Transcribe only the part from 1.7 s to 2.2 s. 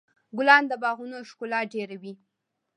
ډېروي.